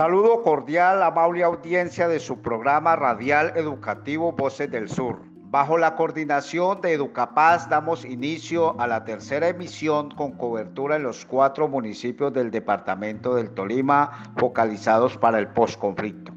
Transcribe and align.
Saludo 0.00 0.42
cordial, 0.42 1.02
amable 1.02 1.44
audiencia 1.44 2.08
de 2.08 2.20
su 2.20 2.40
programa 2.40 2.96
radial 2.96 3.52
educativo 3.54 4.32
Voces 4.32 4.70
del 4.70 4.88
Sur. 4.88 5.20
Bajo 5.50 5.76
la 5.76 5.94
coordinación 5.94 6.80
de 6.80 6.94
Educapaz 6.94 7.68
damos 7.68 8.06
inicio 8.06 8.80
a 8.80 8.86
la 8.86 9.04
tercera 9.04 9.48
emisión 9.48 10.10
con 10.12 10.32
cobertura 10.32 10.96
en 10.96 11.02
los 11.02 11.26
cuatro 11.26 11.68
municipios 11.68 12.32
del 12.32 12.50
departamento 12.50 13.34
del 13.34 13.50
Tolima 13.50 14.32
focalizados 14.38 15.18
para 15.18 15.38
el 15.38 15.48
postconflicto. 15.48 16.32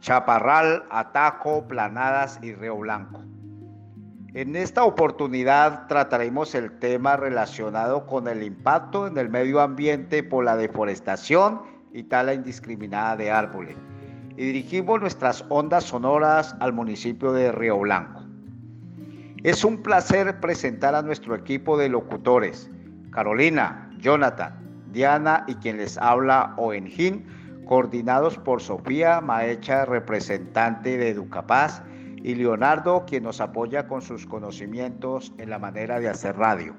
Chaparral, 0.00 0.82
Ataco, 0.90 1.68
Planadas 1.68 2.40
y 2.42 2.54
Río 2.54 2.78
Blanco. 2.78 3.20
En 4.34 4.56
esta 4.56 4.82
oportunidad 4.82 5.86
trataremos 5.86 6.56
el 6.56 6.76
tema 6.80 7.16
relacionado 7.16 8.04
con 8.04 8.26
el 8.26 8.42
impacto 8.42 9.06
en 9.06 9.16
el 9.16 9.28
medio 9.28 9.60
ambiente 9.60 10.24
por 10.24 10.44
la 10.44 10.56
deforestación 10.56 11.72
y 11.94 12.02
tala 12.02 12.34
indiscriminada 12.34 13.16
de 13.16 13.30
árboles. 13.30 13.76
Y 14.36 14.44
dirigimos 14.46 15.00
nuestras 15.00 15.44
ondas 15.48 15.84
sonoras 15.84 16.54
al 16.60 16.72
municipio 16.72 17.32
de 17.32 17.52
Río 17.52 17.78
Blanco. 17.78 18.22
Es 19.44 19.64
un 19.64 19.82
placer 19.82 20.40
presentar 20.40 20.94
a 20.94 21.02
nuestro 21.02 21.34
equipo 21.34 21.78
de 21.78 21.88
locutores, 21.88 22.68
Carolina, 23.10 23.90
Jonathan, 23.98 24.54
Diana 24.90 25.44
y 25.46 25.54
quien 25.54 25.76
les 25.76 25.96
habla 25.96 26.54
Oenjin, 26.56 27.26
coordinados 27.64 28.38
por 28.38 28.60
Sofía 28.60 29.20
Maecha, 29.20 29.84
representante 29.84 30.98
de 30.98 31.10
Educapaz, 31.10 31.82
y 32.24 32.34
Leonardo, 32.34 33.04
quien 33.06 33.22
nos 33.22 33.40
apoya 33.40 33.86
con 33.86 34.00
sus 34.00 34.26
conocimientos 34.26 35.32
en 35.38 35.50
la 35.50 35.58
manera 35.58 36.00
de 36.00 36.08
hacer 36.08 36.36
radio. 36.36 36.74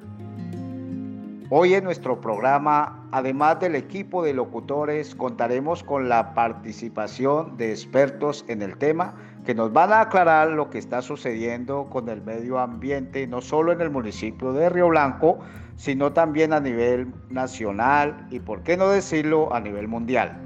Hoy 1.58 1.73
en 1.73 1.86
nuestro 1.86 2.20
programa, 2.20 3.08
además 3.14 3.61
del 3.61 3.75
equipo 3.75 4.22
de 4.22 4.34
locutores, 4.34 5.16
contaremos 5.16 5.84
con 5.84 6.09
la 6.09 6.34
participación 6.34 7.56
de 7.56 7.72
expertos 7.72 8.44
en 8.50 8.62
el 8.62 8.78
tema 8.78 9.16
que 9.45 9.56
nos 9.56 9.72
van 9.72 9.94
a 9.94 10.02
aclarar 10.02 10.50
lo 10.50 10.70
que 10.70 10.80
está 10.80 11.02
sucediendo 11.02 11.88
con 11.89 12.09
el 12.09 12.22
medio 12.22 12.59
ambiente, 12.59 13.25
no 13.25 13.39
solo 13.39 13.72
en 13.72 13.80
el 13.80 13.89
municipio 13.89 14.52
de 14.52 14.67
Río 14.67 14.89
Blanco, 14.89 15.39
sino 15.78 16.12
también 16.12 16.52
a 16.52 16.59
nivel 16.59 17.14
nacional 17.30 18.28
y, 18.31 18.42
por 18.42 18.62
qué 18.64 18.75
no 18.75 18.90
decirlo, 18.90 19.56
a 19.56 19.62
nivel 19.62 19.88
mundial. 19.88 20.38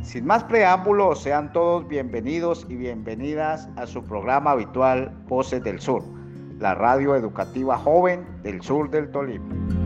Sin 0.00 0.24
más 0.24 0.44
preámbulos, 0.44 1.22
sean 1.22 1.52
todos 1.52 1.86
bienvenidos 1.88 2.64
y 2.70 2.76
bienvenidas 2.76 3.68
a 3.76 3.86
su 3.86 4.02
programa 4.02 4.52
habitual 4.52 5.14
Voces 5.28 5.62
del 5.62 5.78
Sur, 5.78 6.02
la 6.58 6.74
radio 6.74 7.14
educativa 7.14 7.76
joven 7.76 8.26
del 8.42 8.62
sur 8.62 8.88
del 8.88 9.10
Tolima. 9.10 9.85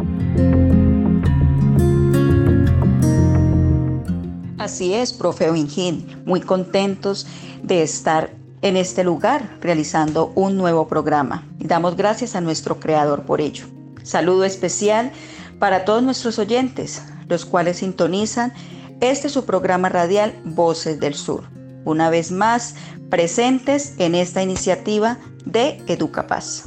Así 4.61 4.92
es, 4.92 5.14
profe 5.14 5.50
Wingin, 5.50 6.22
muy 6.27 6.42
contentos 6.42 7.27
de 7.62 7.83
estar 7.83 8.30
en 8.61 8.77
este 8.77 9.05
lugar 9.05 9.56
realizando 9.62 10.33
un 10.34 10.58
nuevo 10.58 10.86
programa. 10.86 11.48
Damos 11.59 11.97
gracias 11.97 12.37
a 12.37 12.43
nuestro 12.43 12.78
creador 12.78 13.22
por 13.22 13.41
ello. 13.41 13.65
Saludo 14.03 14.44
especial 14.44 15.12
para 15.59 15.87
todos 15.87 16.03
nuestros 16.03 16.38
oyentes, 16.38 17.00
los 17.26 17.47
cuales 17.47 17.78
sintonizan 17.78 18.53
este 19.00 19.31
su 19.31 19.47
programa 19.47 19.88
radial 19.88 20.38
Voces 20.44 21.00
del 21.00 21.15
Sur. 21.15 21.44
Una 21.87 22.10
vez 22.10 22.31
más, 22.31 22.75
presentes 23.09 23.94
en 23.97 24.15
esta 24.15 24.43
iniciativa 24.43 25.16
de 25.47 25.82
Educapaz. 25.87 26.66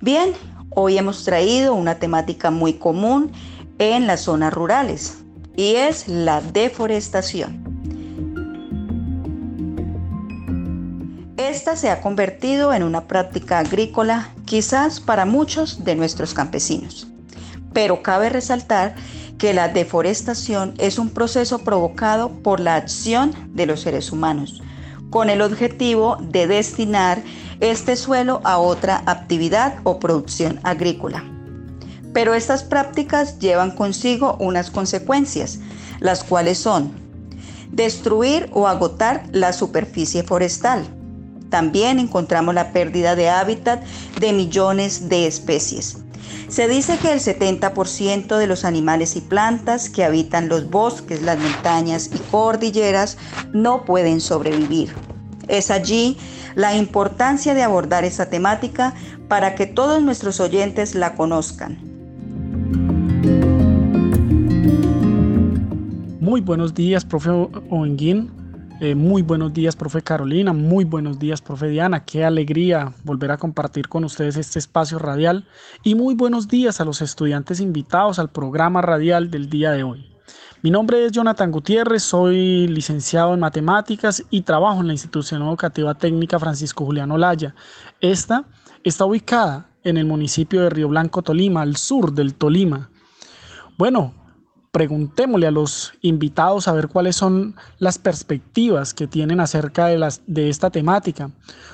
Bien, 0.00 0.32
hoy 0.70 0.98
hemos 0.98 1.22
traído 1.22 1.74
una 1.74 1.94
temática 1.94 2.50
muy 2.50 2.72
común 2.74 3.30
en 3.78 4.08
las 4.08 4.22
zonas 4.22 4.52
rurales, 4.52 5.23
y 5.56 5.76
es 5.76 6.08
la 6.08 6.40
deforestación. 6.40 7.64
Esta 11.36 11.76
se 11.76 11.90
ha 11.90 12.00
convertido 12.00 12.72
en 12.72 12.82
una 12.82 13.06
práctica 13.06 13.58
agrícola 13.58 14.30
quizás 14.44 15.00
para 15.00 15.24
muchos 15.24 15.84
de 15.84 15.94
nuestros 15.94 16.34
campesinos. 16.34 17.06
Pero 17.72 18.02
cabe 18.02 18.28
resaltar 18.28 18.94
que 19.38 19.52
la 19.52 19.68
deforestación 19.68 20.74
es 20.78 20.98
un 20.98 21.10
proceso 21.10 21.58
provocado 21.60 22.30
por 22.30 22.60
la 22.60 22.76
acción 22.76 23.32
de 23.54 23.66
los 23.66 23.80
seres 23.80 24.12
humanos, 24.12 24.62
con 25.10 25.28
el 25.28 25.42
objetivo 25.42 26.16
de 26.20 26.46
destinar 26.46 27.22
este 27.60 27.96
suelo 27.96 28.40
a 28.44 28.58
otra 28.58 29.02
actividad 29.06 29.76
o 29.84 29.98
producción 29.98 30.60
agrícola. 30.62 31.33
Pero 32.14 32.32
estas 32.32 32.62
prácticas 32.62 33.38
llevan 33.38 33.72
consigo 33.72 34.38
unas 34.40 34.70
consecuencias, 34.70 35.58
las 36.00 36.24
cuales 36.24 36.56
son 36.56 37.04
destruir 37.74 38.48
o 38.52 38.68
agotar 38.68 39.24
la 39.32 39.52
superficie 39.52 40.22
forestal. 40.22 40.84
También 41.50 41.98
encontramos 41.98 42.54
la 42.54 42.72
pérdida 42.72 43.16
de 43.16 43.28
hábitat 43.28 43.82
de 44.20 44.32
millones 44.32 45.08
de 45.08 45.26
especies. 45.26 45.98
Se 46.48 46.68
dice 46.68 46.98
que 46.98 47.12
el 47.12 47.20
70% 47.20 48.38
de 48.38 48.46
los 48.46 48.64
animales 48.64 49.16
y 49.16 49.20
plantas 49.20 49.90
que 49.90 50.04
habitan 50.04 50.48
los 50.48 50.70
bosques, 50.70 51.22
las 51.22 51.38
montañas 51.38 52.10
y 52.14 52.18
cordilleras 52.30 53.18
no 53.52 53.84
pueden 53.84 54.20
sobrevivir. 54.20 54.94
Es 55.48 55.70
allí 55.70 56.16
la 56.54 56.76
importancia 56.76 57.54
de 57.54 57.62
abordar 57.62 58.04
esta 58.04 58.30
temática 58.30 58.94
para 59.28 59.54
que 59.54 59.66
todos 59.66 60.02
nuestros 60.02 60.40
oyentes 60.40 60.94
la 60.94 61.14
conozcan 61.14 61.93
Muy 66.24 66.40
buenos 66.40 66.72
días, 66.72 67.04
profe 67.04 67.28
Oenguín. 67.68 68.30
Eh, 68.80 68.94
muy 68.94 69.20
buenos 69.20 69.52
días, 69.52 69.76
profe 69.76 70.00
Carolina. 70.00 70.54
Muy 70.54 70.86
buenos 70.86 71.18
días, 71.18 71.42
profe 71.42 71.68
Diana. 71.68 72.06
Qué 72.06 72.24
alegría 72.24 72.94
volver 73.04 73.30
a 73.30 73.36
compartir 73.36 73.90
con 73.90 74.04
ustedes 74.04 74.38
este 74.38 74.58
espacio 74.58 74.98
radial. 74.98 75.46
Y 75.82 75.94
muy 75.94 76.14
buenos 76.14 76.48
días 76.48 76.80
a 76.80 76.86
los 76.86 77.02
estudiantes 77.02 77.60
invitados 77.60 78.18
al 78.18 78.30
programa 78.30 78.80
radial 78.80 79.30
del 79.30 79.50
día 79.50 79.72
de 79.72 79.82
hoy. 79.82 80.16
Mi 80.62 80.70
nombre 80.70 81.04
es 81.04 81.12
Jonathan 81.12 81.50
Gutiérrez, 81.50 82.02
soy 82.02 82.68
licenciado 82.68 83.34
en 83.34 83.40
matemáticas 83.40 84.24
y 84.30 84.40
trabajo 84.40 84.80
en 84.80 84.86
la 84.86 84.94
institución 84.94 85.42
educativa 85.42 85.92
técnica 85.92 86.38
Francisco 86.38 86.86
Julián 86.86 87.10
Olaya. 87.10 87.54
Esta 88.00 88.46
está 88.82 89.04
ubicada 89.04 89.68
en 89.82 89.98
el 89.98 90.06
municipio 90.06 90.62
de 90.62 90.70
Río 90.70 90.88
Blanco, 90.88 91.20
Tolima, 91.20 91.60
al 91.60 91.76
sur 91.76 92.14
del 92.14 92.34
Tolima. 92.34 92.88
Bueno, 93.76 94.23
preguntémosle 94.74 95.46
a 95.46 95.52
los 95.52 95.92
invitados 96.00 96.66
a 96.66 96.72
ver 96.72 96.88
cuáles 96.88 97.14
son 97.14 97.54
las 97.78 97.96
perspectivas 97.96 98.92
que 98.92 99.06
tienen 99.06 99.38
acerca 99.38 99.86
de, 99.86 99.98
las, 99.98 100.20
de 100.26 100.48
esta 100.48 100.68
temática. 100.68 101.30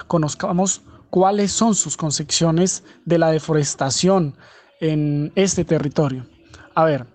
Conozcamos 0.07 0.83
cuáles 1.09 1.51
son 1.51 1.75
sus 1.75 1.97
concepciones 1.97 2.85
de 3.07 3.17
la 3.17 3.31
deforestación 3.31 4.37
en 4.81 5.33
este 5.35 5.65
territorio. 5.65 6.27
A 6.75 6.85
ver, 6.85 7.07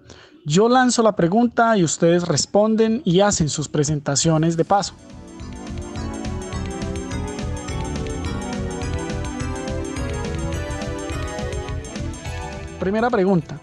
yo 0.44 0.69
lanzo 0.69 1.03
la 1.03 1.16
pregunta 1.16 1.78
y 1.78 1.84
ustedes 1.84 2.28
responden 2.28 3.03
y 3.06 3.20
hacen 3.20 3.47
sus 3.47 3.67
presentaciones 3.67 4.58
de 4.58 4.66
paso. 4.66 4.96
Primera 12.79 13.11
pregunta. 13.11 13.61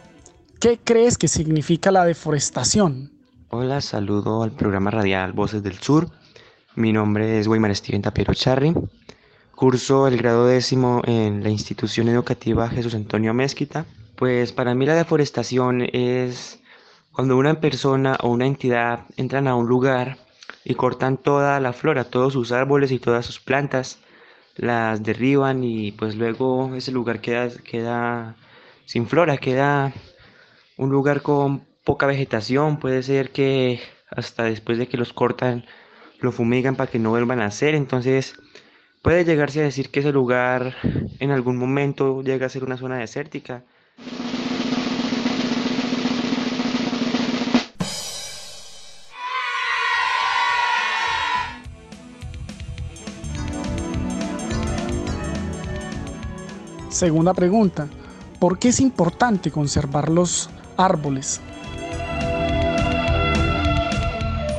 ¿Qué 0.62 0.78
crees 0.78 1.18
que 1.18 1.26
significa 1.26 1.90
la 1.90 2.04
deforestación? 2.04 3.10
Hola, 3.48 3.80
saludo 3.80 4.44
al 4.44 4.52
programa 4.52 4.92
radial 4.92 5.32
Voces 5.32 5.64
del 5.64 5.76
Sur. 5.80 6.08
Mi 6.76 6.92
nombre 6.92 7.40
es 7.40 7.48
Weimar 7.48 7.74
Steven 7.74 8.00
Tapiero 8.00 8.32
Charri. 8.32 8.72
Curso 9.56 10.06
el 10.06 10.16
grado 10.16 10.46
décimo 10.46 11.02
en 11.04 11.42
la 11.42 11.50
institución 11.50 12.08
educativa 12.08 12.68
Jesús 12.68 12.94
Antonio 12.94 13.34
Mezquita. 13.34 13.86
Pues 14.14 14.52
para 14.52 14.72
mí 14.76 14.86
la 14.86 14.94
deforestación 14.94 15.82
es 15.92 16.60
cuando 17.10 17.36
una 17.36 17.60
persona 17.60 18.16
o 18.22 18.28
una 18.28 18.46
entidad 18.46 19.00
entran 19.16 19.48
a 19.48 19.56
un 19.56 19.66
lugar 19.66 20.18
y 20.64 20.74
cortan 20.74 21.16
toda 21.16 21.58
la 21.58 21.72
flora, 21.72 22.04
todos 22.04 22.34
sus 22.34 22.52
árboles 22.52 22.92
y 22.92 23.00
todas 23.00 23.26
sus 23.26 23.40
plantas, 23.40 23.98
las 24.54 25.02
derriban 25.02 25.64
y 25.64 25.90
pues 25.90 26.14
luego 26.14 26.72
ese 26.76 26.92
lugar 26.92 27.20
queda, 27.20 27.48
queda 27.64 28.36
sin 28.86 29.08
flora, 29.08 29.38
queda 29.38 29.92
un 30.76 30.90
lugar 30.90 31.22
con 31.22 31.64
poca 31.84 32.06
vegetación, 32.06 32.78
puede 32.78 33.02
ser 33.02 33.30
que 33.30 33.80
hasta 34.10 34.44
después 34.44 34.78
de 34.78 34.88
que 34.88 34.96
los 34.96 35.12
cortan 35.12 35.64
lo 36.20 36.32
fumigan 36.32 36.76
para 36.76 36.90
que 36.90 36.98
no 36.98 37.10
vuelvan 37.10 37.40
a 37.40 37.46
hacer, 37.46 37.74
entonces 37.74 38.34
Puede 39.02 39.24
llegarse 39.24 39.58
a 39.58 39.64
decir 39.64 39.90
que 39.90 39.98
ese 39.98 40.12
lugar 40.12 40.76
en 41.18 41.32
algún 41.32 41.56
momento 41.56 42.22
llega 42.22 42.46
a 42.46 42.48
ser 42.48 42.62
una 42.62 42.76
zona 42.76 42.98
desértica. 42.98 43.64
Segunda 56.90 57.34
pregunta, 57.34 57.88
¿por 58.38 58.60
qué 58.60 58.68
es 58.68 58.78
importante 58.78 59.50
conservar 59.50 60.10
los 60.10 60.48
árboles? 60.76 61.40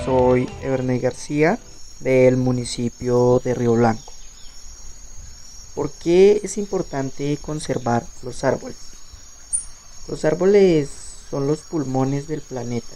Soy 0.06 0.50
Everney 0.62 1.00
García 1.00 1.60
del 2.00 2.38
municipio 2.38 3.42
de 3.44 3.54
Río 3.54 3.74
Blanco. 3.74 4.12
¿Por 5.76 5.92
qué 5.92 6.42
es 6.44 6.58
importante 6.58 7.38
conservar 7.42 8.06
los 8.22 8.44
árboles? 8.44 8.78
Los 10.08 10.26
árboles 10.26 10.90
son 11.30 11.48
los 11.48 11.60
pulmones 11.62 12.28
del 12.28 12.42
planeta. 12.42 12.96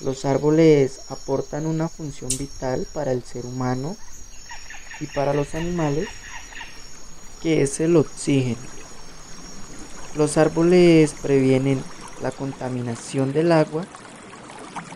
Los 0.00 0.24
árboles 0.24 1.00
aportan 1.08 1.66
una 1.66 1.88
función 1.88 2.30
vital 2.36 2.86
para 2.92 3.12
el 3.12 3.24
ser 3.24 3.46
humano 3.46 3.96
y 5.00 5.06
para 5.06 5.32
los 5.32 5.54
animales, 5.54 6.08
que 7.42 7.62
es 7.62 7.80
el 7.80 7.96
oxígeno. 7.96 8.73
Los 10.16 10.36
árboles 10.38 11.14
previenen 11.20 11.82
la 12.22 12.30
contaminación 12.30 13.32
del 13.32 13.50
agua 13.52 13.84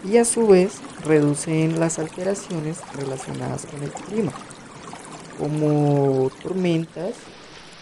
y 0.04 0.18
a 0.18 0.24
su 0.24 0.46
vez 0.46 0.74
reducen 1.04 1.80
las 1.80 1.98
alteraciones 1.98 2.78
relacionadas 2.94 3.66
con 3.66 3.82
el 3.82 3.90
clima 3.90 4.32
como 5.38 6.30
tormentas, 6.42 7.14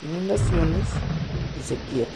inundaciones 0.03 0.87
y 1.59 1.63
sequías, 1.63 2.09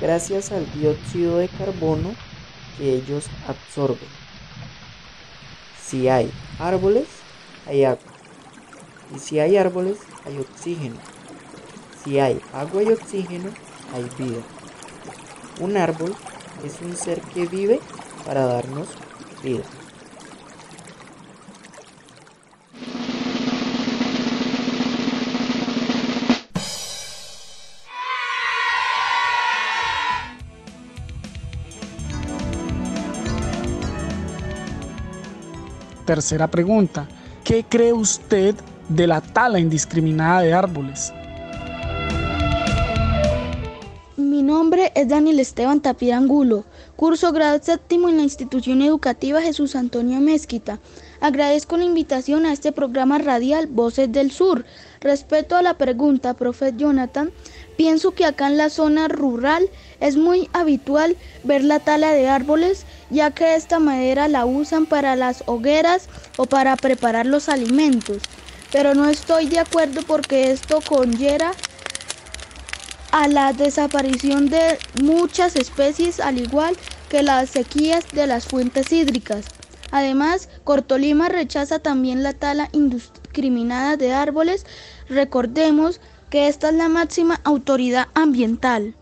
gracias 0.00 0.52
al 0.52 0.70
dióxido 0.72 1.36
de 1.36 1.48
carbono 1.48 2.14
que 2.78 2.94
ellos 2.94 3.26
absorben. 3.46 4.08
Si 5.82 6.08
hay 6.08 6.32
árboles, 6.58 7.06
hay 7.66 7.84
agua. 7.84 8.02
Y 9.14 9.18
si 9.18 9.38
hay 9.38 9.56
árboles, 9.56 9.98
hay 10.24 10.38
oxígeno. 10.38 10.96
Si 12.04 12.18
hay 12.18 12.40
agua 12.54 12.82
y 12.82 12.92
oxígeno, 12.92 13.50
hay 13.94 14.08
vida. 14.18 14.40
Un 15.60 15.76
árbol 15.76 16.14
es 16.64 16.80
un 16.80 16.96
ser 16.96 17.20
que 17.20 17.46
vive 17.46 17.80
para 18.24 18.46
darnos 18.46 18.88
vida. 19.42 19.64
Tercera 36.10 36.48
pregunta, 36.48 37.06
¿qué 37.44 37.62
cree 37.62 37.92
usted 37.92 38.56
de 38.88 39.06
la 39.06 39.20
tala 39.20 39.60
indiscriminada 39.60 40.40
de 40.40 40.52
árboles? 40.52 41.12
Es 44.86 45.08
Daniel 45.08 45.40
Esteban 45.40 45.80
Tapir 45.80 46.14
Angulo, 46.14 46.64
curso 46.96 47.32
grado 47.32 47.60
séptimo 47.62 48.08
en 48.08 48.16
la 48.16 48.22
institución 48.22 48.80
educativa 48.82 49.42
Jesús 49.42 49.76
Antonio 49.76 50.20
Mezquita. 50.20 50.78
Agradezco 51.20 51.76
la 51.76 51.84
invitación 51.84 52.46
a 52.46 52.52
este 52.52 52.72
programa 52.72 53.18
radial 53.18 53.66
Voces 53.66 54.10
del 54.10 54.30
Sur. 54.30 54.64
Respecto 55.00 55.56
a 55.56 55.62
la 55.62 55.74
pregunta, 55.74 56.34
profe 56.34 56.72
Jonathan, 56.76 57.30
pienso 57.76 58.12
que 58.12 58.24
acá 58.24 58.46
en 58.46 58.56
la 58.56 58.70
zona 58.70 59.08
rural 59.08 59.68
es 60.00 60.16
muy 60.16 60.48
habitual 60.52 61.16
ver 61.44 61.62
la 61.62 61.80
tala 61.80 62.12
de 62.12 62.28
árboles, 62.28 62.86
ya 63.10 63.32
que 63.32 63.56
esta 63.56 63.78
madera 63.80 64.28
la 64.28 64.46
usan 64.46 64.86
para 64.86 65.14
las 65.14 65.44
hogueras 65.46 66.08
o 66.38 66.46
para 66.46 66.76
preparar 66.76 67.26
los 67.26 67.48
alimentos. 67.48 68.22
Pero 68.72 68.94
no 68.94 69.08
estoy 69.08 69.46
de 69.46 69.58
acuerdo 69.58 70.00
porque 70.06 70.52
esto 70.52 70.80
conlleva 70.88 71.52
a 73.12 73.28
la 73.28 73.52
desaparición 73.52 74.48
de 74.48 74.78
muchas 75.02 75.56
especies, 75.56 76.20
al 76.20 76.38
igual 76.38 76.76
que 77.08 77.22
las 77.22 77.50
sequías 77.50 78.04
de 78.12 78.26
las 78.26 78.46
fuentes 78.46 78.92
hídricas. 78.92 79.46
Además, 79.90 80.48
Cortolima 80.64 81.28
rechaza 81.28 81.80
también 81.80 82.22
la 82.22 82.32
tala 82.32 82.68
indiscriminada 82.72 83.96
de 83.96 84.12
árboles. 84.12 84.64
Recordemos 85.08 86.00
que 86.30 86.46
esta 86.46 86.68
es 86.68 86.76
la 86.76 86.88
máxima 86.88 87.40
autoridad 87.44 88.08
ambiental. 88.14 88.94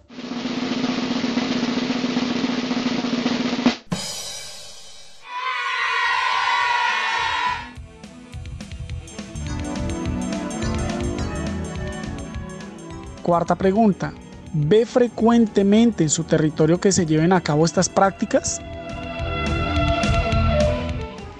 Cuarta 13.28 13.56
pregunta. 13.56 14.14
¿Ve 14.54 14.86
frecuentemente 14.86 16.02
en 16.02 16.08
su 16.08 16.24
territorio 16.24 16.80
que 16.80 16.92
se 16.92 17.04
lleven 17.04 17.34
a 17.34 17.42
cabo 17.42 17.66
estas 17.66 17.90
prácticas? 17.90 18.58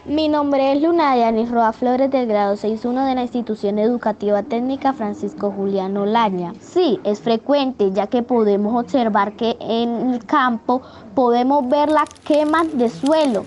Mi 0.04 0.28
nombre 0.28 0.72
es 0.74 0.82
Luna 0.82 1.16
Yanis 1.16 1.50
Roa 1.50 1.72
Flores 1.72 2.10
del 2.10 2.26
grado 2.26 2.56
6.1 2.56 3.06
de 3.06 3.14
la 3.14 3.22
institución 3.22 3.78
educativa 3.78 4.42
técnica 4.42 4.92
Francisco 4.92 5.50
Juliano 5.50 6.04
Laña. 6.04 6.52
Sí, 6.60 7.00
es 7.04 7.20
frecuente 7.20 7.90
ya 7.90 8.06
que 8.06 8.22
podemos 8.22 8.78
observar 8.78 9.32
que 9.32 9.56
en 9.58 10.10
el 10.10 10.26
campo 10.26 10.82
podemos 11.14 11.66
ver 11.70 11.88
la 11.88 12.04
quema 12.22 12.64
de 12.64 12.90
suelo 12.90 13.46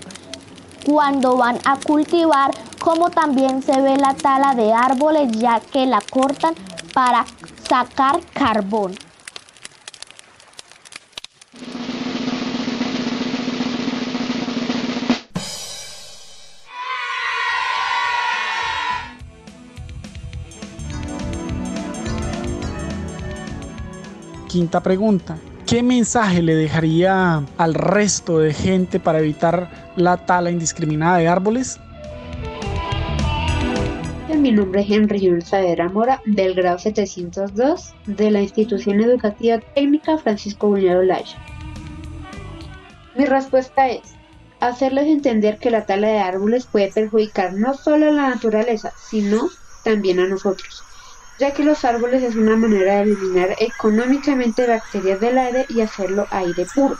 cuando 0.84 1.36
van 1.36 1.58
a 1.64 1.78
cultivar, 1.78 2.50
como 2.80 3.08
también 3.08 3.62
se 3.62 3.80
ve 3.80 3.96
la 3.98 4.14
tala 4.14 4.56
de 4.56 4.72
árboles 4.72 5.30
ya 5.30 5.60
que 5.60 5.86
la 5.86 6.00
cortan 6.10 6.54
para 6.92 7.24
sacar 7.72 8.20
carbón. 8.34 8.92
Quinta 24.50 24.82
pregunta. 24.82 25.38
¿Qué 25.66 25.82
mensaje 25.82 26.42
le 26.42 26.54
dejaría 26.54 27.42
al 27.56 27.72
resto 27.72 28.38
de 28.38 28.52
gente 28.52 29.00
para 29.00 29.20
evitar 29.20 29.94
la 29.96 30.18
tala 30.26 30.50
indiscriminada 30.50 31.16
de 31.16 31.28
árboles? 31.28 31.80
Mi 34.42 34.50
nombre 34.50 34.80
es 34.80 34.90
Henry 34.90 35.30
Mora, 35.92 36.20
del 36.26 36.54
grado 36.54 36.76
702 36.76 37.94
de 38.06 38.30
la 38.32 38.40
Institución 38.40 39.00
Educativa 39.00 39.60
Técnica 39.60 40.18
Francisco 40.18 40.66
Buñuelo 40.66 41.04
Laya. 41.04 41.38
Mi 43.14 43.24
respuesta 43.24 43.88
es 43.88 44.00
hacerles 44.58 45.06
entender 45.06 45.58
que 45.58 45.70
la 45.70 45.86
tala 45.86 46.08
de 46.08 46.18
árboles 46.18 46.66
puede 46.66 46.90
perjudicar 46.90 47.52
no 47.52 47.74
solo 47.74 48.08
a 48.08 48.10
la 48.10 48.30
naturaleza, 48.30 48.92
sino 48.96 49.48
también 49.84 50.18
a 50.18 50.26
nosotros, 50.26 50.82
ya 51.38 51.52
que 51.52 51.62
los 51.62 51.84
árboles 51.84 52.24
es 52.24 52.34
una 52.34 52.56
manera 52.56 52.96
de 52.96 53.02
eliminar 53.02 53.54
económicamente 53.60 54.66
bacterias 54.66 55.20
del 55.20 55.38
aire 55.38 55.66
y 55.68 55.82
hacerlo 55.82 56.26
aire 56.32 56.66
puro. 56.74 56.98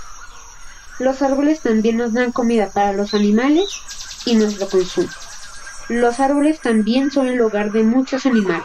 Los 1.01 1.23
árboles 1.23 1.61
también 1.61 1.97
nos 1.97 2.13
dan 2.13 2.31
comida 2.31 2.71
para 2.71 2.93
los 2.93 3.15
animales 3.15 3.83
y 4.27 4.37
nuestro 4.37 4.69
consumo. 4.69 5.09
Los 5.93 6.21
árboles 6.21 6.59
también 6.61 7.11
son 7.11 7.29
el 7.29 7.41
hogar 7.43 7.71
de 7.71 7.83
muchos 7.83 8.25
animales. 8.25 8.65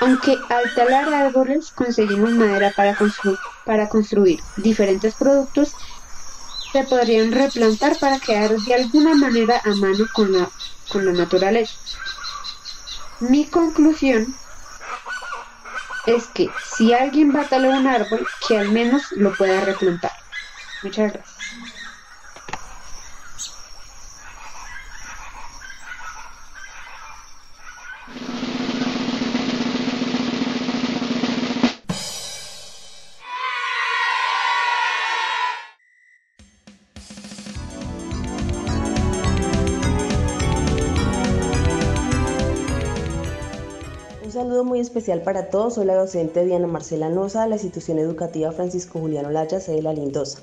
Aunque 0.00 0.36
al 0.48 0.74
talar 0.74 1.14
árboles 1.14 1.70
conseguimos 1.70 2.30
madera 2.32 2.72
para, 2.74 3.88
construir 3.88 4.40
diferentes 4.56 5.14
productos, 5.14 5.74
se 6.72 6.82
podrían 6.84 7.30
replantar 7.30 7.96
para 8.00 8.18
quedar 8.18 8.50
de 8.50 8.74
alguna 8.74 9.14
manera 9.14 9.60
a 9.64 9.70
mano 9.76 10.06
con 10.12 10.32
la, 10.32 10.48
con 10.88 11.06
la 11.06 11.12
naturaleza. 11.12 11.74
Mi 13.20 13.46
conclusión 13.46 14.34
es 16.06 16.26
que 16.34 16.50
si 16.64 16.92
alguien 16.92 17.32
va 17.34 17.42
a 17.42 17.48
talar 17.48 17.78
un 17.78 17.86
árbol, 17.86 18.26
que 18.48 18.58
al 18.58 18.72
menos 18.72 19.12
lo 19.12 19.32
pueda 19.36 19.60
replantar. 19.60 20.12
Muchas 20.82 21.12
gracias. 21.12 21.37
Especial 44.98 45.22
para 45.22 45.48
todos. 45.48 45.74
Soy 45.74 45.86
la 45.86 45.94
docente 45.94 46.44
Diana 46.44 46.66
Marcela 46.66 47.08
Noza 47.08 47.42
de 47.42 47.50
la 47.50 47.54
institución 47.54 48.00
educativa 48.00 48.50
Francisco 48.50 48.98
Juliano 48.98 49.30
Laya, 49.30 49.60
sede 49.60 49.76
de 49.76 49.82
La 49.82 49.92
Lindosa. 49.92 50.40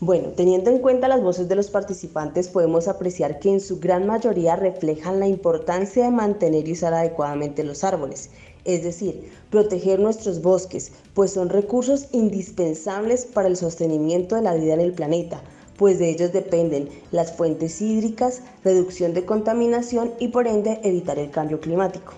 Bueno, 0.00 0.28
teniendo 0.36 0.68
en 0.70 0.80
cuenta 0.80 1.08
las 1.08 1.22
voces 1.22 1.48
de 1.48 1.54
los 1.54 1.70
participantes, 1.70 2.48
podemos 2.48 2.88
apreciar 2.88 3.38
que 3.38 3.50
en 3.50 3.60
su 3.60 3.80
gran 3.80 4.06
mayoría 4.06 4.54
reflejan 4.54 5.18
la 5.18 5.28
importancia 5.28 6.04
de 6.04 6.10
mantener 6.10 6.68
y 6.68 6.72
usar 6.72 6.92
adecuadamente 6.92 7.64
los 7.64 7.84
árboles, 7.84 8.28
es 8.66 8.82
decir, 8.82 9.32
proteger 9.48 9.98
nuestros 9.98 10.42
bosques, 10.42 10.92
pues 11.14 11.30
son 11.32 11.48
recursos 11.48 12.08
indispensables 12.12 13.24
para 13.24 13.48
el 13.48 13.56
sostenimiento 13.56 14.36
de 14.36 14.42
la 14.42 14.52
vida 14.52 14.74
en 14.74 14.80
el 14.80 14.92
planeta, 14.92 15.40
pues 15.78 15.98
de 15.98 16.10
ellos 16.10 16.34
dependen 16.34 16.90
las 17.12 17.32
fuentes 17.32 17.80
hídricas, 17.80 18.42
reducción 18.62 19.14
de 19.14 19.24
contaminación 19.24 20.12
y 20.18 20.28
por 20.28 20.48
ende 20.48 20.80
evitar 20.82 21.18
el 21.18 21.30
cambio 21.30 21.60
climático. 21.60 22.12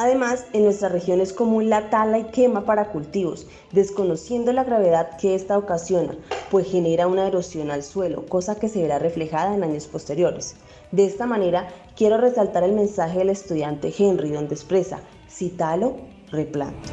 Además, 0.00 0.46
en 0.54 0.64
nuestra 0.64 0.88
región 0.88 1.20
es 1.20 1.34
común 1.34 1.68
la 1.68 1.90
tala 1.90 2.18
y 2.18 2.24
quema 2.30 2.64
para 2.64 2.88
cultivos, 2.88 3.46
desconociendo 3.70 4.50
la 4.50 4.64
gravedad 4.64 5.18
que 5.18 5.34
esta 5.34 5.58
ocasiona, 5.58 6.16
pues 6.50 6.66
genera 6.70 7.06
una 7.06 7.26
erosión 7.26 7.70
al 7.70 7.82
suelo, 7.82 8.24
cosa 8.24 8.58
que 8.58 8.70
se 8.70 8.80
verá 8.80 8.98
reflejada 8.98 9.54
en 9.54 9.62
años 9.62 9.86
posteriores. 9.88 10.56
De 10.90 11.04
esta 11.04 11.26
manera, 11.26 11.68
quiero 11.96 12.16
resaltar 12.16 12.62
el 12.62 12.72
mensaje 12.72 13.18
del 13.18 13.28
estudiante 13.28 13.92
Henry, 13.98 14.30
donde 14.30 14.54
expresa, 14.54 15.00
si 15.28 15.50
talo, 15.50 15.96
replanto. 16.30 16.88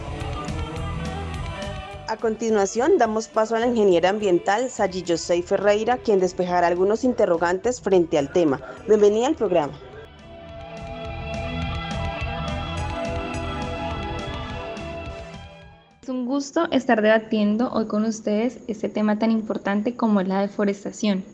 A 2.09 2.17
continuación, 2.17 2.97
damos 2.97 3.29
paso 3.29 3.55
a 3.55 3.59
la 3.59 3.67
ingeniera 3.67 4.09
ambiental 4.09 4.69
Sayi 4.69 5.05
José 5.07 5.41
Ferreira, 5.43 5.97
quien 5.97 6.19
despejará 6.19 6.67
algunos 6.67 7.05
interrogantes 7.05 7.79
frente 7.79 8.17
al 8.17 8.33
tema. 8.33 8.59
Bienvenida 8.85 9.27
al 9.27 9.35
programa. 9.35 9.79
Es 16.07 16.11
un 16.11 16.25
gusto 16.25 16.71
estar 16.71 17.01
debatiendo 17.01 17.69
hoy 17.73 17.85
con 17.85 18.05
ustedes 18.05 18.59
este 18.69 18.87
tema 18.87 19.19
tan 19.19 19.29
importante 19.29 19.97
como 19.97 20.21
es 20.21 20.27
la 20.29 20.39
deforestación. 20.39 21.25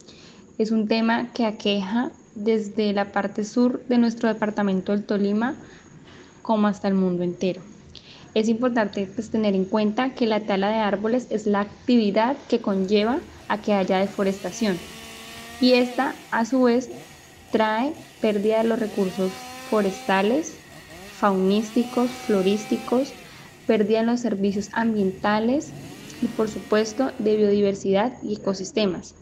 Es 0.57 0.71
un 0.71 0.87
tema 0.87 1.31
que 1.31 1.45
aqueja 1.45 2.09
desde 2.33 2.91
la 2.91 3.11
parte 3.11 3.45
sur 3.45 3.85
de 3.85 3.99
nuestro 3.99 4.29
departamento 4.29 4.91
del 4.91 5.03
Tolima 5.03 5.53
como 6.41 6.65
hasta 6.65 6.87
el 6.87 6.95
mundo 6.95 7.21
entero. 7.21 7.61
Es 8.33 8.49
importante 8.49 9.07
pues, 9.13 9.29
tener 9.29 9.53
en 9.53 9.65
cuenta 9.65 10.15
que 10.15 10.25
la 10.25 10.39
tala 10.39 10.69
de 10.69 10.79
árboles 10.79 11.27
es 11.29 11.45
la 11.45 11.59
actividad 11.59 12.35
que 12.49 12.57
conlleva 12.57 13.19
a 13.49 13.61
que 13.61 13.73
haya 13.73 13.99
deforestación 13.99 14.79
y 15.61 15.73
esta 15.73 16.15
a 16.31 16.45
su 16.45 16.63
vez 16.63 16.89
trae 17.51 17.93
pérdida 18.21 18.63
de 18.63 18.69
los 18.69 18.79
recursos 18.79 19.31
forestales, 19.69 20.57
faunísticos, 21.19 22.09
florísticos, 22.09 23.13
pérdida 23.67 23.99
en 23.99 24.07
los 24.07 24.19
servicios 24.19 24.69
ambientales 24.73 25.71
y 26.21 26.27
por 26.27 26.49
supuesto 26.49 27.11
de 27.19 27.35
biodiversidad 27.37 28.13
y 28.23 28.35
ecosistemas. 28.35 29.15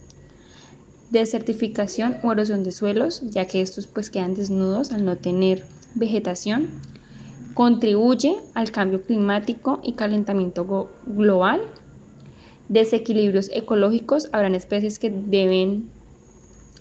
Desertificación 1.09 2.17
o 2.23 2.31
erosión 2.31 2.63
de 2.63 2.71
suelos, 2.71 3.21
ya 3.23 3.45
que 3.45 3.61
estos 3.61 3.87
pues 3.87 4.09
quedan 4.09 4.35
desnudos 4.35 4.91
al 4.91 5.03
no 5.03 5.17
tener 5.17 5.65
vegetación. 5.95 6.69
Contribuye 7.53 8.37
al 8.53 8.71
cambio 8.71 9.03
climático 9.03 9.81
y 9.83 9.93
calentamiento 9.93 10.89
global. 11.05 11.61
Desequilibrios 12.69 13.49
ecológicos, 13.53 14.29
habrán 14.31 14.55
especies 14.55 14.99
que 14.99 15.09
deben 15.09 15.89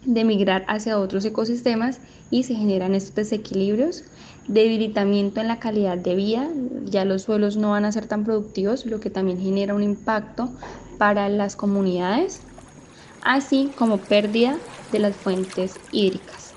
de 0.05 0.25
migrar 0.25 0.65
hacia 0.69 0.99
otros 0.99 1.25
ecosistemas 1.25 2.01
y 2.31 2.45
se 2.45 2.55
generan 2.55 2.95
estos 2.95 3.15
desequilibrios 3.15 4.05
debilitamiento 4.51 5.41
en 5.41 5.49
la 5.49 5.61
calidad 5.61 5.97
de 5.97 6.17
vida, 6.17 6.49
ya 6.85 7.05
los 7.05 7.23
suelos 7.23 7.57
no 7.57 7.71
van 7.71 7.85
a 7.85 7.93
ser 7.93 8.07
tan 8.07 8.25
productivos, 8.25 8.85
lo 8.85 8.99
que 8.99 9.11
también 9.11 9.41
genera 9.41 9.75
un 9.75 9.83
impacto 9.83 10.51
para 10.99 11.29
las 11.29 11.55
comunidades, 11.55 12.43
así 13.21 13.73
como 13.77 14.09
pérdida 14.09 14.59
de 14.91 14.99
las 14.99 15.17
fuentes 15.17 15.81
hídricas. 15.93 16.50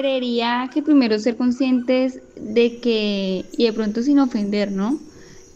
Querería 0.00 0.70
que 0.72 0.82
primero 0.82 1.18
ser 1.18 1.36
conscientes 1.36 2.22
de 2.34 2.80
que, 2.80 3.50
y 3.52 3.66
de 3.66 3.72
pronto 3.74 4.02
sin 4.02 4.18
ofender, 4.18 4.72
¿no? 4.72 4.98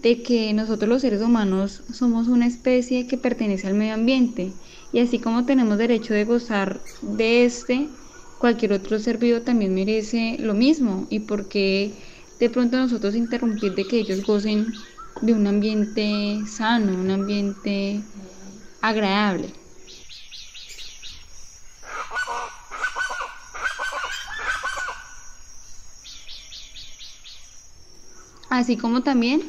De 0.03 0.23
que 0.23 0.53
nosotros 0.53 0.87
los 0.87 1.01
seres 1.01 1.23
humanos 1.23 1.83
somos 1.91 2.29
una 2.29 2.47
especie 2.47 3.07
que 3.07 3.17
pertenece 3.17 3.67
al 3.69 3.73
medio 3.73 3.95
ambiente 3.95 4.53
y 4.93 4.99
así 4.99 5.19
como 5.19 5.47
tenemos 5.47 5.79
derecho 5.79 6.13
de 6.13 6.27
gozar 6.27 6.83
de 7.01 7.47
este, 7.47 7.89
cualquier 8.37 8.75
otro 8.75 8.99
ser 8.99 9.17
vivo 9.17 9.41
también 9.41 9.73
merece 9.73 10.37
lo 10.39 10.53
mismo 10.53 11.07
y 11.09 11.21
porque 11.21 12.03
de 12.39 12.51
pronto 12.51 12.77
nosotros 12.77 13.15
interrumpir 13.15 13.75
de 13.75 13.87
que 13.87 13.99
ellos 13.99 14.21
gocen 14.23 14.75
de 15.23 15.33
un 15.33 15.47
ambiente 15.47 16.45
sano, 16.47 17.01
un 17.01 17.11
ambiente 17.11 18.05
agradable. 18.83 19.64
Así 28.59 28.77
como 28.77 29.03
también 29.03 29.43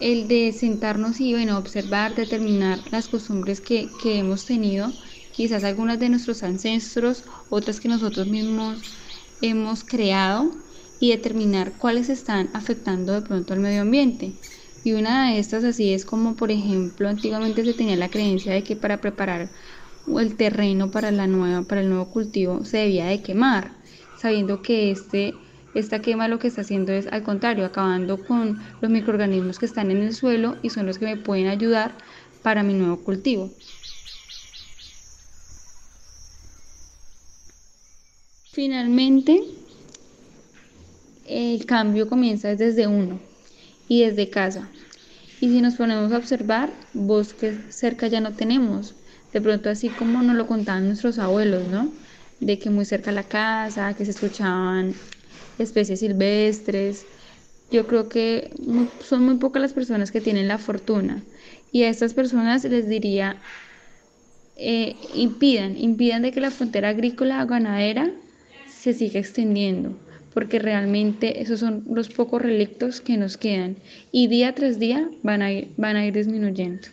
el 0.00 0.28
de 0.28 0.52
sentarnos 0.52 1.20
y 1.20 1.32
bueno, 1.32 1.58
observar, 1.58 2.14
determinar 2.14 2.80
las 2.90 3.08
costumbres 3.08 3.60
que, 3.60 3.88
que 4.02 4.18
hemos 4.18 4.46
tenido, 4.46 4.90
quizás 5.32 5.64
algunas 5.64 5.98
de 5.98 6.08
nuestros 6.08 6.42
ancestros, 6.42 7.24
otras 7.50 7.80
que 7.80 7.88
nosotros 7.88 8.26
mismos 8.26 8.78
hemos 9.42 9.84
creado 9.84 10.50
y 11.00 11.10
determinar 11.10 11.72
cuáles 11.78 12.08
están 12.08 12.50
afectando 12.52 13.12
de 13.12 13.22
pronto 13.22 13.52
al 13.52 13.60
medio 13.60 13.82
ambiente. 13.82 14.32
Y 14.84 14.92
una 14.92 15.30
de 15.30 15.38
estas 15.38 15.64
así 15.64 15.92
es 15.92 16.04
como, 16.04 16.36
por 16.36 16.50
ejemplo, 16.50 17.08
antiguamente 17.08 17.64
se 17.64 17.74
tenía 17.74 17.96
la 17.96 18.10
creencia 18.10 18.52
de 18.52 18.64
que 18.64 18.76
para 18.76 19.00
preparar 19.00 19.50
el 20.06 20.36
terreno 20.36 20.90
para, 20.90 21.10
la 21.10 21.26
nueva, 21.26 21.62
para 21.62 21.82
el 21.82 21.88
nuevo 21.88 22.10
cultivo 22.10 22.64
se 22.64 22.78
debía 22.78 23.06
de 23.06 23.22
quemar, 23.22 23.76
sabiendo 24.14 24.62
que 24.62 24.90
este 24.90 25.34
esta 25.74 26.00
quema 26.00 26.28
lo 26.28 26.38
que 26.38 26.48
está 26.48 26.62
haciendo 26.62 26.92
es 26.92 27.06
al 27.06 27.22
contrario, 27.22 27.64
acabando 27.64 28.24
con 28.24 28.58
los 28.80 28.90
microorganismos 28.90 29.58
que 29.58 29.66
están 29.66 29.90
en 29.90 29.98
el 29.98 30.14
suelo 30.14 30.56
y 30.62 30.70
son 30.70 30.86
los 30.86 30.98
que 30.98 31.04
me 31.04 31.16
pueden 31.16 31.46
ayudar 31.46 31.94
para 32.42 32.62
mi 32.62 32.74
nuevo 32.74 32.96
cultivo. 33.04 33.50
Finalmente, 38.52 39.40
el 41.26 41.64
cambio 41.66 42.08
comienza 42.08 42.54
desde 42.56 42.88
uno 42.88 43.20
y 43.86 44.02
desde 44.02 44.28
casa. 44.28 44.68
Y 45.40 45.48
si 45.48 45.60
nos 45.60 45.76
ponemos 45.76 46.12
a 46.12 46.18
observar, 46.18 46.70
bosques 46.92 47.56
cerca 47.74 48.08
ya 48.08 48.20
no 48.20 48.32
tenemos. 48.32 48.94
De 49.32 49.40
pronto 49.40 49.70
así 49.70 49.88
como 49.88 50.22
nos 50.22 50.34
lo 50.34 50.46
contaban 50.46 50.88
nuestros 50.88 51.18
abuelos, 51.18 51.68
¿no? 51.68 51.92
De 52.40 52.58
que 52.58 52.70
muy 52.70 52.84
cerca 52.84 53.12
la 53.12 53.22
casa, 53.22 53.94
que 53.94 54.04
se 54.04 54.10
escuchaban 54.10 54.94
especies 55.60 56.00
silvestres. 56.00 57.06
Yo 57.70 57.86
creo 57.86 58.08
que 58.08 58.50
son 59.00 59.24
muy 59.24 59.36
pocas 59.36 59.62
las 59.62 59.72
personas 59.72 60.10
que 60.10 60.20
tienen 60.20 60.48
la 60.48 60.58
fortuna 60.58 61.22
y 61.72 61.84
a 61.84 61.88
estas 61.88 62.14
personas 62.14 62.64
les 62.64 62.88
diría, 62.88 63.36
eh, 64.56 64.96
impidan, 65.14 65.76
impidan 65.78 66.22
de 66.22 66.32
que 66.32 66.40
la 66.40 66.50
frontera 66.50 66.90
agrícola 66.90 67.42
o 67.42 67.46
ganadera 67.46 68.10
se 68.66 68.92
siga 68.92 69.20
extendiendo, 69.20 69.96
porque 70.34 70.58
realmente 70.58 71.42
esos 71.42 71.60
son 71.60 71.84
los 71.90 72.08
pocos 72.08 72.42
relictos 72.42 73.00
que 73.00 73.16
nos 73.16 73.36
quedan 73.36 73.76
y 74.10 74.26
día 74.26 74.54
tras 74.54 74.78
día 74.78 75.08
van 75.22 75.42
a 75.42 75.52
ir, 75.52 75.68
van 75.76 75.96
a 75.96 76.06
ir 76.06 76.14
disminuyendo. 76.14 76.88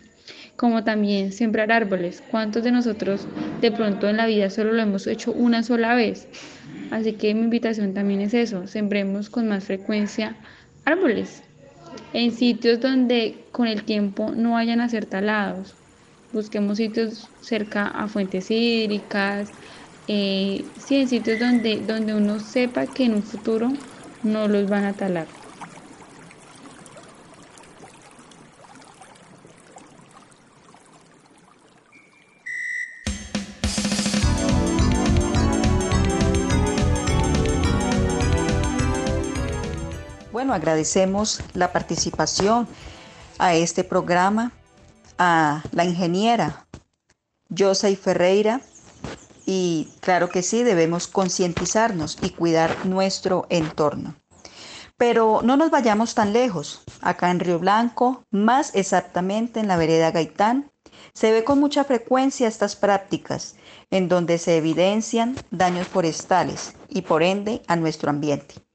Como 0.56 0.84
también 0.84 1.32
sembrar 1.32 1.72
árboles. 1.72 2.24
¿Cuántos 2.26 2.64
de 2.64 2.72
nosotros 2.72 3.28
de 3.62 3.72
pronto 3.72 4.10
en 4.10 4.18
la 4.18 4.26
vida 4.26 4.50
solo 4.50 4.74
lo 4.74 4.82
hemos 4.82 5.06
hecho 5.06 5.32
una 5.32 5.62
sola 5.62 5.94
vez? 5.94 6.28
Así 6.90 7.18
que 7.18 7.34
mi 7.34 7.42
invitación 7.42 7.94
también 7.94 8.22
es 8.22 8.34
eso, 8.34 8.68
sembremos 8.68 9.30
con 9.30 9.48
más 9.48 9.66
frecuencia 9.66 10.40
árboles 10.86 11.44
en 12.14 12.32
sitios 12.32 12.80
donde 12.80 13.50
con 13.52 13.68
el 13.68 13.86
tiempo 13.86 14.32
no 14.32 14.54
vayan 14.54 14.82
a 14.82 14.90
ser 14.90 15.06
talados. 15.06 15.78
Busquemos 16.32 16.78
sitios 16.78 17.36
cerca 17.40 17.88
a 17.88 18.08
fuentes 18.08 18.52
hídricas, 18.52 19.54
eh, 20.08 20.74
sí, 20.78 20.96
en 20.98 21.08
sitios 21.10 21.40
donde, 21.40 21.82
donde 21.86 22.16
uno 22.16 22.40
sepa 22.40 22.94
que 22.94 23.06
en 23.06 23.16
un 23.16 23.24
futuro 23.24 23.78
no 24.22 24.48
los 24.48 24.68
van 24.68 24.86
a 24.86 24.96
talar. 24.98 25.47
Agradecemos 40.58 41.42
la 41.54 41.72
participación 41.72 42.68
a 43.38 43.54
este 43.56 43.84
programa 43.84 44.52
a 45.18 45.64
la 45.72 45.86
ingeniera 45.86 46.68
José 47.56 47.96
Ferreira 47.96 48.62
y 49.46 49.88
claro 50.02 50.30
que 50.30 50.44
sí, 50.44 50.64
debemos 50.64 51.08
concientizarnos 51.08 52.18
y 52.22 52.32
cuidar 52.32 52.86
nuestro 52.86 53.46
entorno. 53.50 54.16
Pero 54.98 55.42
no 55.42 55.56
nos 55.56 55.72
vayamos 55.72 56.16
tan 56.16 56.34
lejos. 56.34 56.82
Acá 57.02 57.32
en 57.32 57.40
Río 57.40 57.60
Blanco, 57.60 58.26
más 58.30 58.76
exactamente 58.76 59.62
en 59.62 59.70
la 59.70 59.78
vereda 59.78 60.12
Gaitán, 60.12 60.70
se 61.14 61.32
ve 61.32 61.46
con 61.46 61.60
mucha 61.60 61.86
frecuencia 61.86 62.48
estas 62.48 62.76
prácticas 62.76 63.56
en 63.90 64.10
donde 64.10 64.38
se 64.38 64.58
evidencian 64.58 65.38
daños 65.50 65.88
forestales 65.88 66.74
y 66.90 67.04
por 67.04 67.24
ende 67.24 67.62
a 67.68 67.76
nuestro 67.78 68.10
ambiente. 68.10 68.67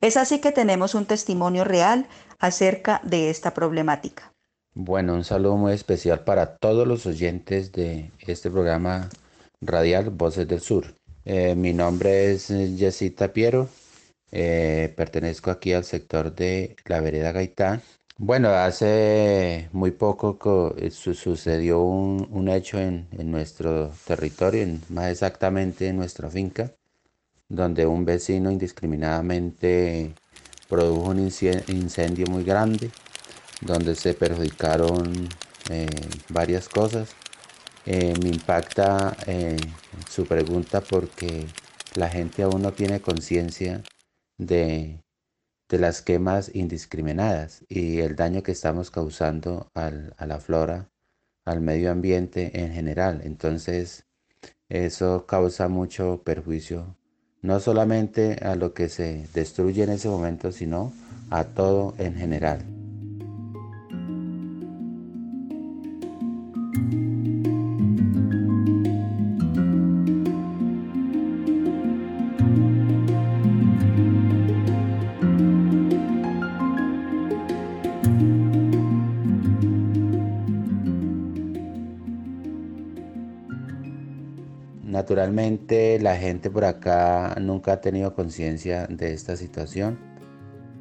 Es 0.00 0.16
así 0.16 0.40
que 0.40 0.52
tenemos 0.52 0.94
un 0.94 1.06
testimonio 1.06 1.64
real 1.64 2.06
acerca 2.38 3.00
de 3.04 3.30
esta 3.30 3.52
problemática. 3.52 4.32
Bueno, 4.74 5.14
un 5.14 5.24
saludo 5.24 5.56
muy 5.56 5.72
especial 5.72 6.24
para 6.24 6.56
todos 6.56 6.86
los 6.86 7.04
oyentes 7.04 7.72
de 7.72 8.10
este 8.20 8.50
programa 8.50 9.08
radial 9.60 10.10
Voces 10.10 10.46
del 10.46 10.60
Sur. 10.60 10.94
Eh, 11.24 11.54
mi 11.54 11.72
nombre 11.72 12.32
es 12.32 12.46
Jessita 12.46 13.32
Piero, 13.32 13.68
eh, 14.32 14.92
pertenezco 14.96 15.50
aquí 15.50 15.72
al 15.72 15.84
sector 15.84 16.34
de 16.34 16.76
la 16.86 17.00
vereda 17.00 17.32
Gaitán. 17.32 17.82
Bueno, 18.16 18.50
hace 18.50 19.68
muy 19.72 19.90
poco 19.90 20.38
sucedió 20.90 21.80
un, 21.80 22.48
hecho 22.48 22.78
en, 22.78 23.08
en, 23.12 23.30
nuestro 23.30 23.90
territorio, 24.06 24.66
más 24.88 25.10
exactamente 25.10 25.88
en 25.88 25.96
nuestra 25.96 26.28
finca, 26.30 26.70
donde 27.50 27.84
un 27.84 28.04
vecino 28.04 28.50
indiscriminadamente 28.50 30.14
produjo 30.68 31.10
un 31.10 31.18
incendio 31.18 32.26
muy 32.28 32.44
grande, 32.44 32.90
donde 33.60 33.96
se 33.96 34.14
perjudicaron 34.14 35.28
eh, 35.68 35.88
varias 36.28 36.68
cosas. 36.68 37.10
Eh, 37.86 38.14
me 38.22 38.28
impacta 38.28 39.16
eh, 39.26 39.56
su 40.08 40.26
pregunta 40.26 40.80
porque 40.80 41.46
la 41.96 42.08
gente 42.08 42.44
aún 42.44 42.62
no 42.62 42.72
tiene 42.72 43.00
conciencia 43.00 43.82
de, 44.38 45.02
de, 45.68 45.78
las 45.78 46.02
quemas 46.02 46.54
indiscriminadas 46.54 47.64
y 47.68 47.98
el 47.98 48.14
daño 48.14 48.42
que 48.44 48.52
estamos 48.52 48.90
causando 48.92 49.70
al, 49.74 50.14
a 50.18 50.26
la 50.26 50.38
flora, 50.38 50.88
al 51.44 51.60
medio 51.60 51.90
ambiente 51.90 52.60
en 52.62 52.72
general. 52.72 53.22
Entonces, 53.24 54.06
eso 54.68 55.26
causa 55.26 55.68
mucho 55.68 56.22
perjuicio 56.24 56.96
no 57.42 57.60
solamente 57.60 58.36
a 58.42 58.54
lo 58.54 58.74
que 58.74 58.88
se 58.88 59.26
destruye 59.34 59.82
en 59.82 59.90
ese 59.90 60.08
momento, 60.08 60.52
sino 60.52 60.92
a 61.30 61.44
todo 61.44 61.94
en 61.98 62.14
general. 62.14 62.79
Naturalmente 85.10 85.98
la 85.98 86.16
gente 86.16 86.50
por 86.50 86.64
acá 86.64 87.34
nunca 87.40 87.72
ha 87.72 87.80
tenido 87.80 88.14
conciencia 88.14 88.86
de 88.86 89.12
esta 89.12 89.34
situación. 89.34 89.98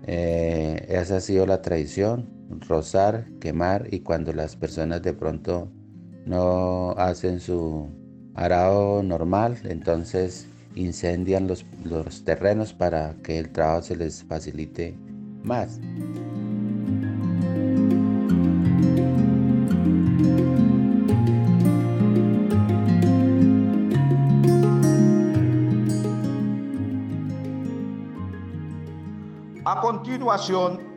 Eh, 0.05 0.85
esa 0.87 1.17
ha 1.17 1.19
sido 1.19 1.47
la 1.47 1.63
tradición, 1.63 2.29
rozar, 2.67 3.25
quemar 3.39 3.87
y 3.89 4.01
cuando 4.01 4.31
las 4.31 4.55
personas 4.55 5.01
de 5.01 5.13
pronto 5.13 5.71
no 6.27 6.91
hacen 6.91 7.39
su 7.39 7.89
arado 8.35 9.01
normal, 9.01 9.57
entonces 9.63 10.45
incendian 10.75 11.47
los, 11.47 11.65
los 11.83 12.23
terrenos 12.23 12.71
para 12.71 13.15
que 13.23 13.39
el 13.39 13.49
trabajo 13.49 13.81
se 13.81 13.95
les 13.95 14.23
facilite 14.25 14.95
más. 15.41 15.79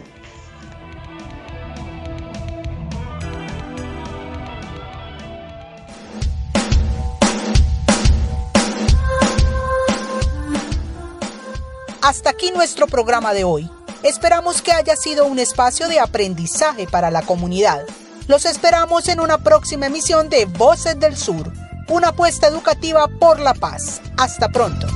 Hasta 12.18 12.32
aquí 12.32 12.50
nuestro 12.50 12.88
programa 12.88 13.32
de 13.36 13.44
hoy. 13.44 13.70
Esperamos 14.02 14.64
que 14.64 14.72
haya 14.72 14.96
sido 14.96 15.28
un 15.28 15.38
espacio 15.38 15.88
de 15.88 16.00
aprendizaje 16.00 16.88
para 16.88 17.12
la 17.12 17.22
comunidad. 17.22 17.86
Los 18.28 18.46
esperamos 18.46 19.08
en 19.08 19.20
una 19.20 19.38
próxima 19.38 19.86
emisión 19.86 20.28
de 20.28 20.46
Voces 20.46 21.00
del 21.00 21.16
Sur, 21.16 21.54
una 21.90 22.08
apuesta 22.08 22.48
educativa 22.48 23.08
por 23.20 23.40
la 23.40 23.54
paz. 23.54 24.02
Hasta 24.18 24.50
pronto. 24.50 24.88